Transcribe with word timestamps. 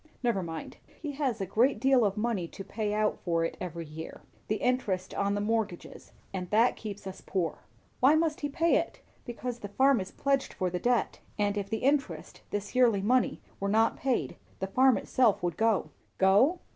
Never 0.23 0.41
mind. 0.41 0.77
He 0.99 1.11
has 1.11 1.39
a 1.39 1.45
great 1.45 1.79
deal 1.79 2.03
of 2.03 2.17
money 2.17 2.47
to 2.47 2.63
pay 2.63 2.91
out 2.91 3.19
for 3.23 3.45
it 3.45 3.55
every 3.61 3.85
year 3.85 4.21
the 4.47 4.55
interest 4.55 5.13
on 5.13 5.35
the 5.35 5.41
mortgages 5.41 6.11
and 6.33 6.49
that 6.49 6.75
keeps 6.75 7.05
us 7.05 7.21
poor." 7.23 7.59
"Why 7.99 8.15
must 8.15 8.41
he 8.41 8.49
pay 8.49 8.77
it?" 8.77 9.01
"Because 9.25 9.59
the 9.59 9.67
farm 9.69 10.01
is 10.01 10.09
pledged 10.09 10.53
for 10.53 10.71
the 10.71 10.79
debt; 10.79 11.19
and 11.37 11.55
if 11.55 11.69
the 11.69 11.83
interest, 11.83 12.41
this 12.49 12.73
yearly 12.73 13.03
money, 13.03 13.41
were 13.59 13.69
not 13.69 13.95
paid, 13.95 14.37
the 14.59 14.65
farm 14.65 14.97
itself 14.97 15.43
would 15.43 15.55
go." 15.55 15.91
"Go? 16.17 16.61